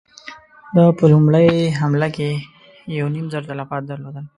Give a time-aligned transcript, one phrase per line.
[0.75, 1.49] ده په لومړۍ
[1.79, 2.29] حمله کې
[2.97, 4.25] يو نيم زر تلفات درلودل.